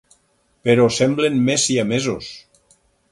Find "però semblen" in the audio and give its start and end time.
0.69-1.37